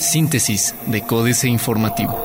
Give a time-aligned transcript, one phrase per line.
[0.00, 2.18] Síntesis de Códice Informativo.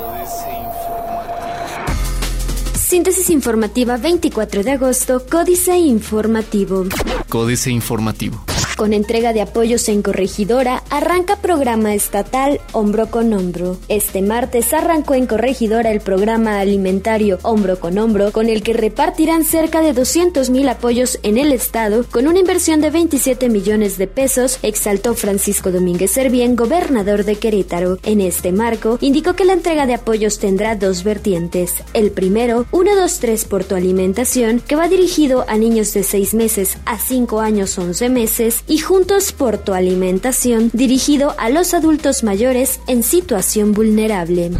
[2.76, 6.86] Síntesis informativa 24 de agosto, Códice Informativo.
[7.30, 8.44] Códice Informativo.
[8.84, 13.78] Con entrega de apoyos en Corregidora, arranca programa estatal Hombro con Hombro.
[13.88, 19.46] Este martes arrancó en Corregidora el programa alimentario Hombro con Hombro, con el que repartirán
[19.46, 24.08] cerca de 200 mil apoyos en el estado, con una inversión de 27 millones de
[24.08, 28.00] pesos, exaltó Francisco Domínguez Servién, gobernador de Querétaro.
[28.04, 31.72] En este marco, indicó que la entrega de apoyos tendrá dos vertientes.
[31.94, 36.98] El primero, 123 por tu alimentación, que va dirigido a niños de 6 meses a
[36.98, 43.74] 5 años 11 meses, Juntos por tu alimentación, dirigido a los adultos mayores en situación
[43.74, 44.52] vulnerable.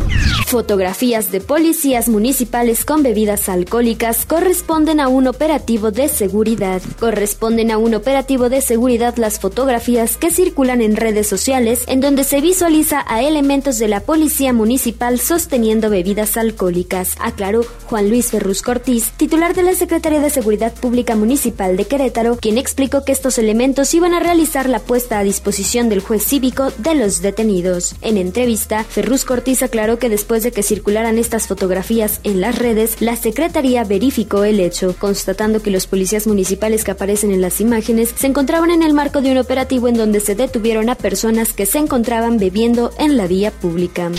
[0.48, 6.82] Fotografías de policías municipales con bebidas alcohólicas corresponden a un operativo de seguridad.
[7.00, 12.24] Corresponden a un operativo de seguridad las fotografías que circulan en redes sociales en donde
[12.24, 18.62] se visualiza a elementos de la policía municipal sosteniendo bebidas alcohólicas, aclaró Juan Luis Ferrus
[18.62, 23.38] Cortiz, titular de la Secretaría de Seguridad Pública Municipal de Querétaro, quien explicó que estos
[23.38, 27.96] elementos iban a realizar la puesta a disposición del juez cívico de los detenidos.
[28.02, 33.02] En entrevista, Ferrus Cortiz aclaró que después de que circularan estas fotografías en las redes,
[33.02, 38.14] la Secretaría verificó el hecho, constatando que los policías municipales que aparecen en las imágenes
[38.16, 41.66] se encontraban en el marco de un operativo en donde se detuvieron a personas que
[41.66, 44.12] se encontraban bebiendo en la vía pública.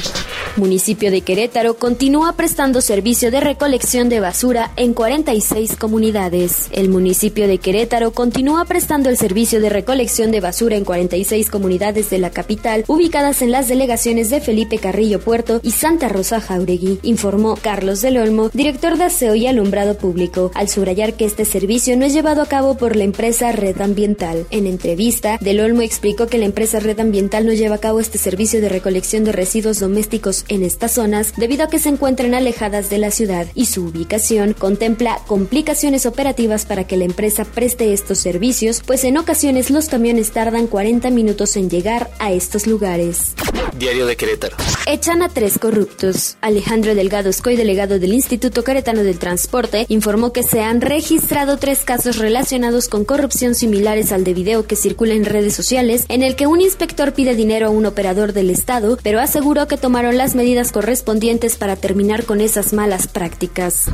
[0.56, 6.68] Municipio de Querétaro continúa prestando servicio de recolección de basura en 46 comunidades.
[6.70, 12.10] El municipio de Querétaro continúa prestando el servicio de recolección de basura en 46 comunidades
[12.10, 17.00] de la capital, ubicadas en las delegaciones de Felipe Carrillo Puerto y Santa Rosa Jauregui,
[17.02, 21.96] informó Carlos del Olmo, director de Aseo y Alumbrado Público, al subrayar que este servicio
[21.96, 24.46] no es llevado a cabo por la empresa Red Ambiental.
[24.50, 28.18] En entrevista, del Olmo explicó que la empresa Red Ambiental no lleva a cabo este
[28.18, 32.90] servicio de recolección de residuos domésticos en estas zonas debido a que se encuentran alejadas
[32.90, 38.18] de la ciudad y su ubicación contempla complicaciones operativas para que la empresa preste estos
[38.18, 43.34] servicios, pues en ocasiones los camiones tardan 40 minutos en llegar a estos lugares.
[43.78, 44.56] Diario de Querétaro.
[44.86, 46.36] Echan a tres corruptos.
[46.40, 51.84] Alejandro Delgado Escoy, delegado del Instituto Queretano del Transporte, informó que se han registrado tres
[51.84, 56.34] casos relacionados con corrupción similares al de video que circula en redes sociales, en el
[56.34, 60.34] que un inspector pide dinero a un operador del Estado, pero aseguró que tomaron las
[60.34, 63.84] medidas correspondientes para terminar con esas malas prácticas.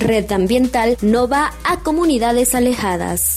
[0.00, 3.36] Red Ambiental no va a comunidades alejadas.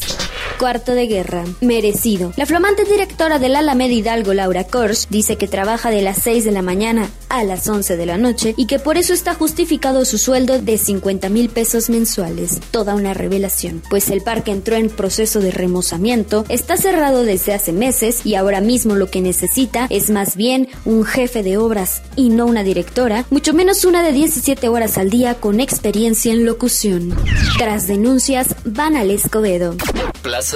[0.61, 1.43] Cuarto de guerra.
[1.61, 2.33] Merecido.
[2.37, 6.51] La flamante directora del Alameda Hidalgo, Laura Kors, dice que trabaja de las 6 de
[6.51, 10.19] la mañana a las 11 de la noche y que por eso está justificado su
[10.19, 12.59] sueldo de 50 mil pesos mensuales.
[12.69, 17.73] Toda una revelación, pues el parque entró en proceso de remozamiento, está cerrado desde hace
[17.73, 22.29] meses y ahora mismo lo que necesita es más bien un jefe de obras y
[22.29, 27.15] no una directora, mucho menos una de 17 horas al día con experiencia en locución.
[27.57, 29.75] Tras denuncias, van al Escobedo.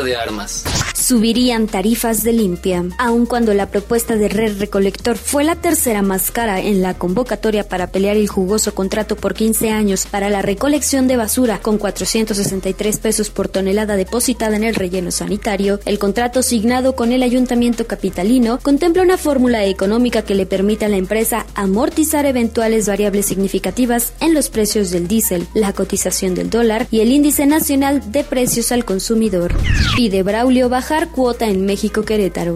[0.04, 0.64] De Armas.
[0.94, 6.32] Subirían tarifas de limpia, aun cuando la propuesta de Red Recolector fue la tercera más
[6.32, 11.08] cara en la convocatoria para pelear el jugoso contrato por 15 años para la recolección
[11.08, 16.96] de basura con 463 pesos por tonelada depositada en el relleno sanitario, el contrato signado
[16.96, 22.26] con el ayuntamiento capitalino contempla una fórmula económica que le permite a la empresa amortizar
[22.26, 27.46] eventuales variables significativas en los precios del diésel, la cotización del dólar y el índice
[27.46, 29.54] nacional de precios al consumidor.
[29.94, 32.56] Pide Braulio bajar cuota en México Querétaro.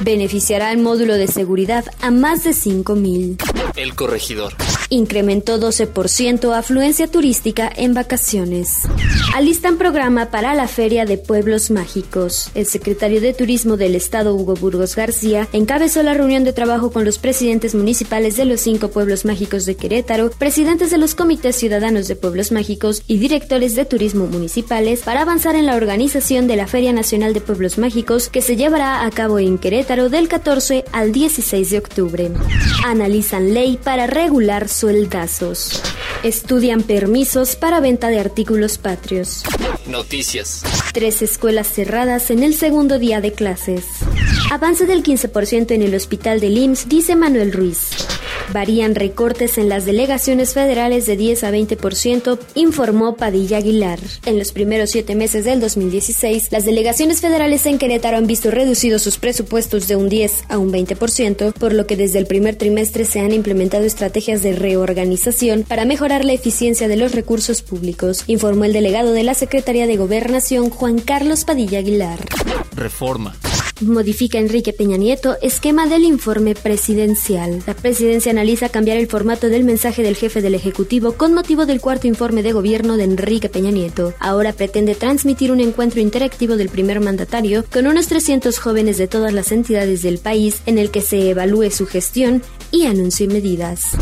[0.00, 3.36] Beneficiará el módulo de seguridad a más de 5.000.
[3.76, 4.54] El corregidor.
[4.90, 8.84] Incrementó 12% afluencia turística en vacaciones.
[9.34, 12.50] Alistan programa para la Feria de Pueblos Mágicos.
[12.54, 17.04] El secretario de Turismo del Estado, Hugo Burgos García, encabezó la reunión de trabajo con
[17.04, 22.08] los presidentes municipales de los cinco pueblos mágicos de Querétaro, presidentes de los comités ciudadanos
[22.08, 26.66] de pueblos mágicos y directores de turismo municipales para avanzar en la organización de la
[26.66, 31.12] Feria Nacional de Pueblos Mágicos que se llevará a cabo en Querétaro del 14 al
[31.12, 32.30] 16 de octubre.
[32.86, 35.82] Analizan ley para regular sueldazos.
[36.22, 39.42] Estudian permisos para venta de artículos patrios.
[39.86, 40.62] Noticias.
[40.92, 43.84] Tres escuelas cerradas en el segundo día de clases.
[44.50, 47.90] Avance del 15% en el hospital del IMSS, dice Manuel Ruiz.
[48.52, 53.98] Varían recortes en las delegaciones federales de 10 a 20%, informó Padilla Aguilar.
[54.24, 59.02] En los primeros siete meses del 2016, las delegaciones federales en Querétaro han visto reducidos
[59.02, 63.04] sus presupuestos de un 10 a un 20%, por lo que desde el primer trimestre
[63.04, 68.64] se han implementado estrategias de reorganización para mejorar la eficiencia de los recursos públicos, informó
[68.64, 72.18] el delegado de la Secretaría de Gobernación, Juan Carlos Padilla Aguilar.
[72.74, 73.36] Reforma.
[73.80, 77.62] Modifica Enrique Peña Nieto esquema del informe presidencial.
[77.64, 81.80] La presidencia analiza cambiar el formato del mensaje del jefe del Ejecutivo con motivo del
[81.80, 84.14] cuarto informe de gobierno de Enrique Peña Nieto.
[84.18, 89.32] Ahora pretende transmitir un encuentro interactivo del primer mandatario con unos 300 jóvenes de todas
[89.32, 92.42] las entidades del país en el que se evalúe su gestión
[92.72, 93.92] y anuncie medidas.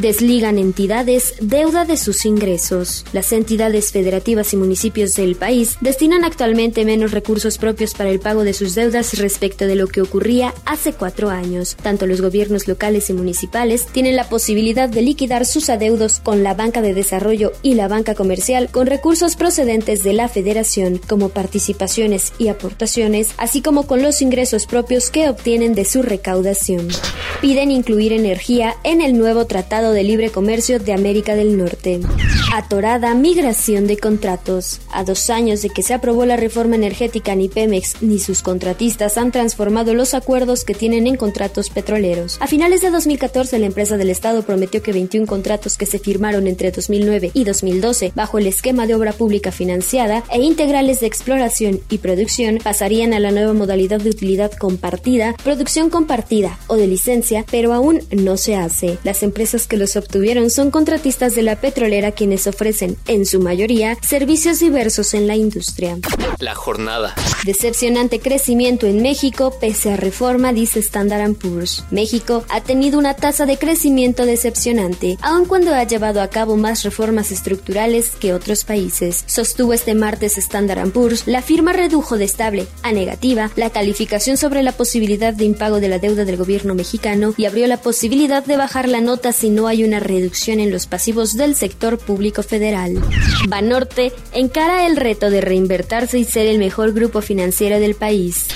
[0.00, 3.04] Desligan entidades deuda de sus ingresos.
[3.12, 8.44] Las entidades federativas y municipios del país destinan actualmente menos recursos propios para el pago
[8.44, 11.74] de sus deudas respecto de lo que ocurría hace cuatro años.
[11.82, 16.54] Tanto los gobiernos locales y municipales tienen la posibilidad de liquidar sus adeudos con la
[16.54, 22.34] banca de desarrollo y la banca comercial con recursos procedentes de la federación como participaciones
[22.38, 26.86] y aportaciones, así como con los ingresos propios que obtienen de su recaudación.
[27.40, 31.98] Piden incluir energía en el nuevo Tratado de Libre Comercio de América del Norte.
[32.54, 34.80] Atorada migración de contratos.
[34.92, 39.15] A dos años de que se aprobó la reforma energética, ni Pemex ni sus contratistas
[39.16, 42.38] han transformado los acuerdos que tienen en contratos petroleros.
[42.40, 46.46] A finales de 2014, la empresa del Estado prometió que 21 contratos que se firmaron
[46.46, 51.80] entre 2009 y 2012 bajo el esquema de obra pública financiada e integrales de exploración
[51.88, 57.44] y producción pasarían a la nueva modalidad de utilidad compartida, producción compartida o de licencia,
[57.50, 58.98] pero aún no se hace.
[59.04, 63.96] Las empresas que los obtuvieron son contratistas de la petrolera quienes ofrecen, en su mayoría,
[64.02, 65.98] servicios diversos en la industria.
[66.38, 67.14] La jornada.
[67.44, 71.84] Decepcionante crecimiento en México pese a reforma, dice Standard Poor's.
[71.92, 76.82] México ha tenido una tasa de crecimiento decepcionante, aun cuando ha llevado a cabo más
[76.82, 79.22] reformas estructurales que otros países.
[79.28, 84.64] Sostuvo este martes Standard Poor's, la firma redujo de estable a negativa la calificación sobre
[84.64, 88.56] la posibilidad de impago de la deuda del gobierno mexicano y abrió la posibilidad de
[88.56, 93.00] bajar la nota si no hay una reducción en los pasivos del sector público federal.
[93.46, 98.48] Banorte encara el reto de reinvertirse y ser el mejor grupo financiero del país.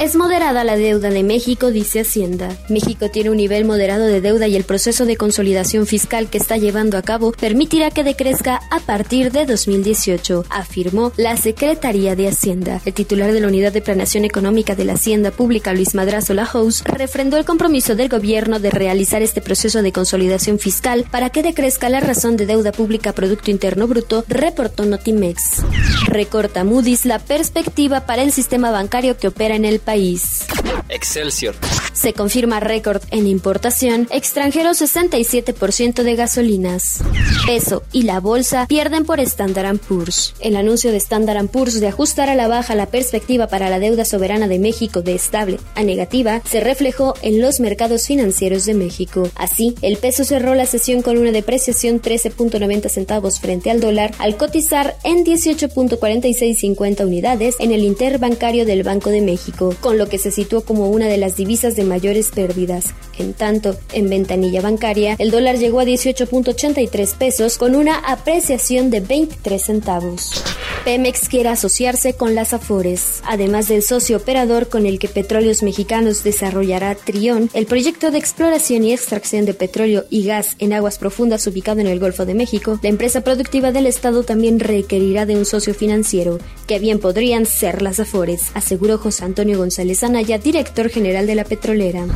[0.00, 2.56] Es moderada la deuda de México, dice Hacienda.
[2.68, 6.56] México tiene un nivel moderado de deuda y el proceso de consolidación fiscal que está
[6.56, 12.80] llevando a cabo permitirá que decrezca a partir de 2018, afirmó la Secretaría de Hacienda.
[12.84, 16.84] El titular de la Unidad de Planeación Económica de la Hacienda Pública, Luis Madrazo Lahouse,
[16.84, 21.88] refrendó el compromiso del gobierno de realizar este proceso de consolidación fiscal para que decrezca
[21.88, 25.64] la razón de deuda pública Producto Interno Bruto, reportó Notimex.
[26.06, 30.46] Recorta Moody's la perspectiva para el sistema bancario que opera en el país.
[30.88, 31.54] Excelsior.
[31.92, 37.02] Se confirma récord en importación, extranjero 67% de gasolinas.
[37.46, 40.34] Peso y la bolsa pierden por Standard Poor's.
[40.40, 44.04] El anuncio de Standard Poor's de ajustar a la baja la perspectiva para la deuda
[44.04, 49.28] soberana de México de estable a negativa se reflejó en los mercados financieros de México.
[49.34, 54.36] Así, el peso cerró la sesión con una depreciación 13.90 centavos frente al dólar al
[54.36, 60.30] cotizar en 18.4650 unidades en el interbancario del Banco de México, con lo que se
[60.30, 62.86] situó como una de las divisas de mayores pérdidas.
[63.18, 69.00] En tanto, en ventanilla bancaria, el dólar llegó a 18.83 pesos con una apreciación de
[69.00, 70.44] 23 centavos.
[70.84, 73.22] Pemex quiere asociarse con las Afores.
[73.26, 78.84] Además del socio operador con el que Petróleos Mexicanos desarrollará Trión, el proyecto de exploración
[78.84, 82.78] y extracción de petróleo y gas en aguas profundas ubicado en el Golfo de México,
[82.82, 87.82] la empresa productiva del Estado también requerirá de un socio financiero, que bien podrían ser
[87.82, 92.06] las Afores, aseguró José Antonio González Anaya, director general de la petrolera.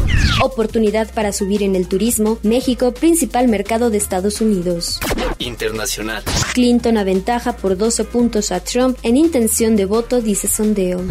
[0.43, 4.99] Oportunidad para subir en el turismo, México, principal mercado de Estados Unidos.
[5.39, 6.23] Internacional.
[6.55, 11.03] Clinton aventaja por 12 puntos a Trump en intención de voto, dice sondeo.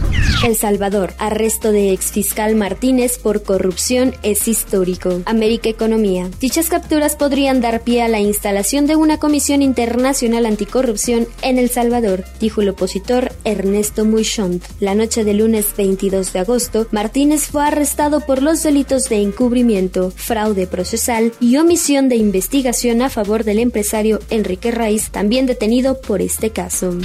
[0.44, 5.22] El Salvador, arresto de exfiscal Martínez por corrupción es histórico.
[5.25, 6.28] América Economía.
[6.40, 11.70] Dichas capturas podrían dar pie a la instalación de una comisión internacional anticorrupción en El
[11.70, 14.63] Salvador, dijo el opositor Ernesto Muichont.
[14.80, 17.11] La noche del lunes 22 de agosto, Martínez
[17.51, 23.44] fue arrestado por los delitos de encubrimiento, fraude procesal y omisión de investigación a favor
[23.44, 26.98] del empresario Enrique Raiz, también detenido por este caso.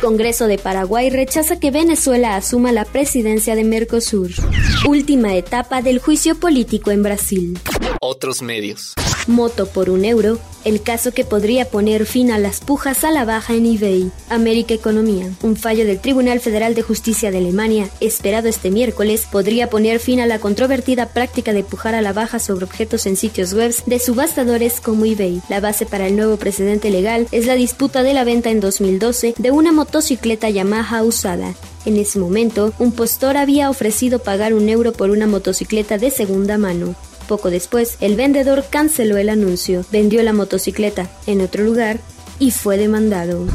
[0.00, 4.30] Congreso de Paraguay rechaza que Venezuela asuma la presidencia de Mercosur.
[4.86, 7.58] Última etapa del juicio político en Brasil.
[8.00, 8.94] Otros medios.
[9.26, 13.24] Moto por un euro, el caso que podría poner fin a las pujas a la
[13.24, 14.10] baja en eBay.
[14.28, 15.30] América Economía.
[15.42, 20.20] Un fallo del Tribunal Federal de Justicia de Alemania, esperado este miércoles, podría poner fin
[20.20, 23.98] a la controvertida práctica de pujar a la baja sobre objetos en sitios web de
[23.98, 25.40] subastadores como eBay.
[25.48, 29.34] La base para el nuevo precedente legal es la disputa de la venta en 2012
[29.38, 31.54] de una motocicleta Yamaha usada.
[31.84, 36.58] En ese momento, un postor había ofrecido pagar un euro por una motocicleta de segunda
[36.58, 36.96] mano.
[37.26, 41.98] Poco después, el vendedor canceló el anuncio, vendió la motocicleta en otro lugar
[42.38, 43.46] y fue demandado.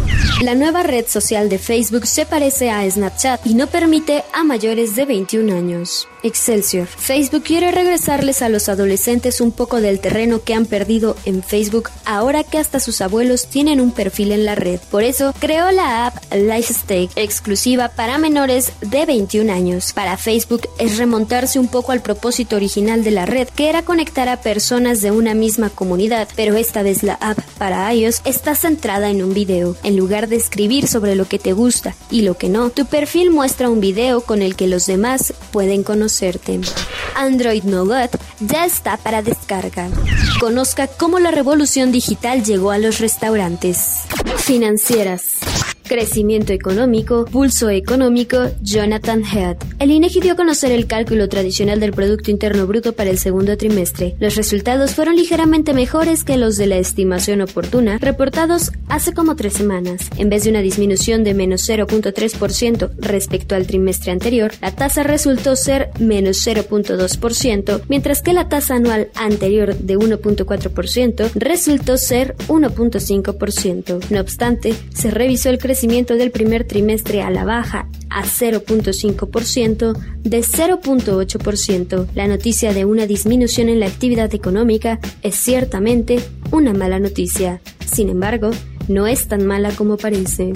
[0.42, 4.96] La nueva red social de Facebook se parece a Snapchat y no permite a mayores
[4.96, 6.08] de 21 años.
[6.24, 6.88] Excelsior.
[6.88, 11.90] Facebook quiere regresarles a los adolescentes un poco del terreno que han perdido en Facebook
[12.06, 14.80] ahora que hasta sus abuelos tienen un perfil en la red.
[14.92, 19.94] Por eso creó la app Lifestake exclusiva para menores de 21 años.
[19.94, 24.30] Para Facebook es remontarse un poco al propósito original de la red, que era conectar
[24.30, 29.10] a personas de una misma comunidad, pero esta vez la app para iOS está centrada
[29.10, 29.75] en un video.
[29.84, 33.32] En lugar de escribir sobre lo que te gusta y lo que no, tu perfil
[33.32, 35.84] muestra un video con el que los demás pueden
[37.15, 39.89] Android Nougat ya está para descarga.
[40.39, 44.01] Conozca cómo la revolución digital llegó a los restaurantes.
[44.38, 45.38] Financieras.
[45.91, 49.57] Crecimiento económico, pulso económico, Jonathan Head.
[49.77, 53.57] El INEGI dio a conocer el cálculo tradicional del Producto Interno Bruto para el segundo
[53.57, 54.15] trimestre.
[54.17, 59.51] Los resultados fueron ligeramente mejores que los de la estimación oportuna, reportados hace como tres
[59.51, 60.07] semanas.
[60.15, 65.57] En vez de una disminución de menos 0.3% respecto al trimestre anterior, la tasa resultó
[65.57, 74.10] ser menos 0.2%, mientras que la tasa anual anterior de 1.4% resultó ser 1.5%.
[74.10, 80.40] No obstante, se revisó el crecimiento del primer trimestre a la baja a 0.5% de
[80.42, 82.08] 0.8%.
[82.14, 86.20] La noticia de una disminución en la actividad económica es ciertamente
[86.52, 87.62] una mala noticia.
[87.92, 88.52] Sin embargo,
[88.88, 90.54] no es tan mala como parece.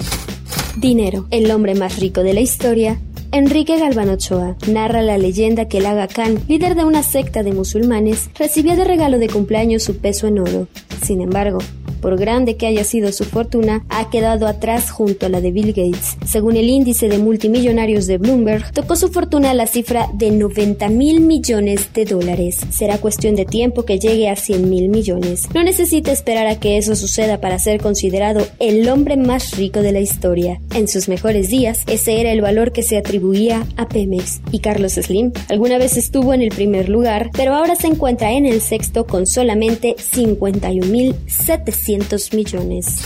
[0.76, 1.26] Dinero.
[1.30, 3.00] El hombre más rico de la historia
[3.32, 7.52] Enrique Galván Ochoa narra la leyenda que el Aga Khan, líder de una secta de
[7.52, 10.68] musulmanes, recibía de regalo de cumpleaños su peso en oro.
[11.02, 11.58] Sin embargo,
[12.00, 15.72] por grande que haya sido su fortuna, ha quedado atrás junto a la de Bill
[15.72, 16.16] Gates.
[16.26, 20.88] Según el índice de multimillonarios de Bloomberg, tocó su fortuna a la cifra de 90
[20.88, 22.60] mil millones de dólares.
[22.70, 25.48] Será cuestión de tiempo que llegue a 100 mil millones.
[25.54, 29.92] No necesita esperar a que eso suceda para ser considerado el hombre más rico de
[29.92, 30.60] la historia.
[30.74, 34.40] En sus mejores días, ese era el valor que se atribuía a Pemex.
[34.52, 38.46] Y Carlos Slim alguna vez estuvo en el primer lugar, pero ahora se encuentra en
[38.46, 41.85] el sexto con solamente 51.700
[42.32, 42.98] millones.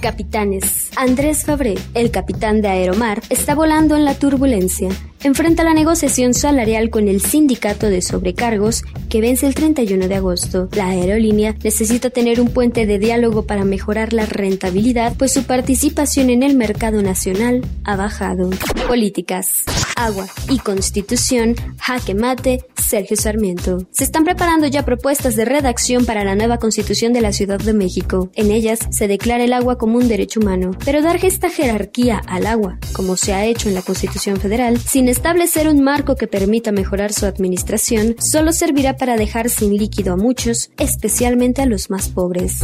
[0.00, 0.90] Capitanes.
[0.96, 4.90] Andrés Fabré, el capitán de Aeromar, está volando en la turbulencia
[5.24, 10.68] enfrenta la negociación salarial con el sindicato de sobrecargos que vence el 31 de agosto.
[10.72, 16.30] La aerolínea necesita tener un puente de diálogo para mejorar la rentabilidad, pues su participación
[16.30, 18.50] en el mercado nacional ha bajado.
[18.86, 19.64] Políticas.
[19.96, 23.86] Agua y Constitución, jaque mate, Sergio Sarmiento.
[23.92, 27.72] Se están preparando ya propuestas de redacción para la nueva Constitución de la Ciudad de
[27.72, 28.30] México.
[28.34, 32.46] En ellas se declara el agua como un derecho humano, pero dar esta jerarquía al
[32.46, 36.72] agua, como se ha hecho en la Constitución Federal, sin establecer un marco que permita
[36.72, 42.08] mejorar su administración solo servirá para dejar sin líquido a muchos, especialmente a los más
[42.08, 42.62] pobres.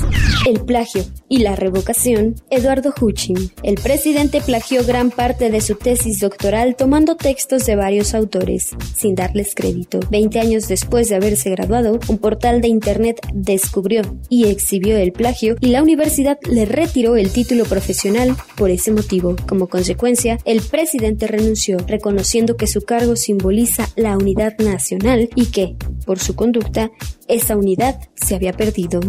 [0.48, 3.52] El plagio y la revocación, Eduardo Huchin.
[3.62, 9.14] El presidente plagió gran parte de su tesis doctoral tomando textos de varios autores, sin
[9.14, 10.00] darles crédito.
[10.10, 15.54] Veinte años después de haberse graduado, un portal de Internet descubrió y exhibió el plagio
[15.60, 19.36] y la universidad le retiró el título profesional por ese motivo.
[19.48, 25.76] Como consecuencia, el presidente renunció, reconociendo que su cargo simboliza la unidad nacional y que,
[26.06, 26.90] por su conducta,
[27.28, 29.00] esa unidad se había perdido.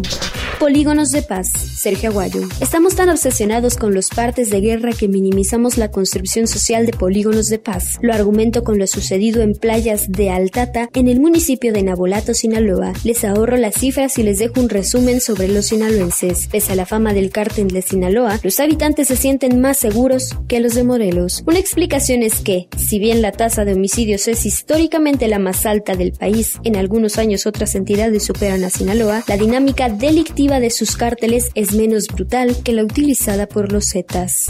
[0.62, 2.42] Polígonos de paz, Sergio Aguayo.
[2.60, 7.48] Estamos tan obsesionados con los partes de guerra que minimizamos la construcción social de polígonos
[7.48, 7.98] de paz.
[8.00, 12.92] Lo argumento con lo sucedido en playas de Altata, en el municipio de Nabolato, Sinaloa.
[13.02, 16.46] Les ahorro las cifras y les dejo un resumen sobre los sinaloenses.
[16.46, 20.60] Pese a la fama del cártel de Sinaloa, los habitantes se sienten más seguros que
[20.60, 21.42] los de Morelos.
[21.44, 25.96] Una explicación es que, si bien la tasa de homicidios es históricamente la más alta
[25.96, 30.96] del país, en algunos años otras entidades superan a Sinaloa, la dinámica delictiva de sus
[30.96, 34.48] cárteles es menos brutal que la utilizada por los Zetas.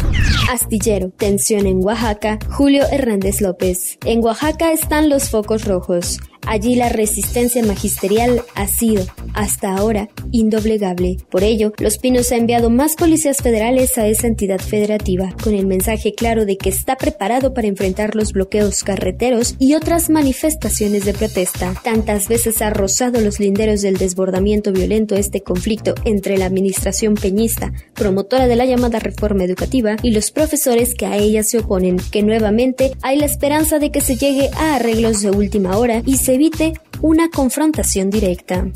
[0.51, 1.11] Astillero.
[1.11, 2.39] Tensión en Oaxaca.
[2.51, 3.99] Julio Hernández López.
[4.05, 6.19] En Oaxaca están los focos rojos.
[6.47, 11.17] Allí la resistencia magisterial ha sido, hasta ahora, indoblegable.
[11.31, 15.67] Por ello, Los Pinos ha enviado más policías federales a esa entidad federativa, con el
[15.67, 21.15] mensaje claro de que está preparado para enfrentar los bloqueos carreteros y otras manifestaciones de
[21.15, 21.75] protesta.
[21.83, 27.73] Tantas veces ha rozado los linderos del desbordamiento violento este conflicto entre la administración peñista,
[27.95, 32.23] promotora de la llamada reforma educativa, y los profesores que a ella se oponen, que
[32.23, 36.73] nuevamente hay la esperanza de que se llegue a arreglos de última hora y evite
[37.01, 38.67] una confrontación directa.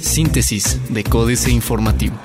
[0.00, 2.16] Síntesis de Códice Informativo.